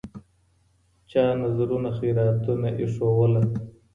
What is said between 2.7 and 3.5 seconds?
ایښودله